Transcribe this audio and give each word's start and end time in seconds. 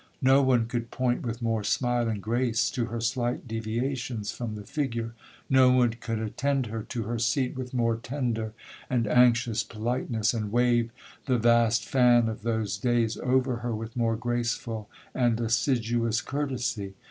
No 0.23 0.41
one 0.41 0.65
could 0.65 0.89
point 0.89 1.21
with 1.21 1.43
more 1.43 1.63
smiling 1.63 2.21
grace 2.21 2.71
to 2.71 2.85
her 2.85 2.99
slight 2.99 3.47
deviations 3.47 4.31
from 4.31 4.55
the 4.55 4.63
figure,—no 4.63 5.69
one 5.69 5.91
could 5.99 6.17
attend 6.17 6.65
her 6.65 6.81
to 6.81 7.03
her 7.03 7.19
seat 7.19 7.55
with 7.55 7.71
more 7.75 7.97
tender 7.97 8.53
and 8.89 9.05
anxious 9.05 9.61
politeness, 9.61 10.33
and 10.33 10.51
wave 10.51 10.89
the 11.27 11.37
vast 11.37 11.85
fan 11.85 12.27
of 12.29 12.41
those 12.41 12.79
days 12.79 13.15
over 13.17 13.57
her 13.57 13.75
with 13.75 13.95
more 13.95 14.15
graceful 14.15 14.89
and 15.13 15.39
assiduous 15.39 16.19
courtesy. 16.21 16.95